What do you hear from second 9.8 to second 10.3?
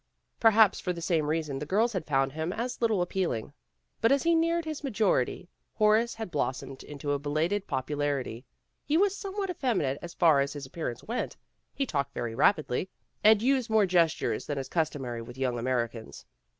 as